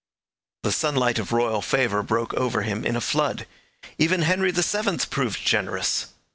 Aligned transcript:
The 0.63 0.71
sunlight 0.71 1.19
of 1.19 1.31
royal 1.31 1.61
favour 1.61 2.01
broke 2.01 2.33
over 2.33 2.63
him 2.63 2.83
in 2.83 2.95
a 2.95 3.01
flood: 3.01 3.45
even 3.99 4.23
Henry 4.23 4.49
VII 4.49 4.97
proved 5.11 5.45
generous. 5.45 6.07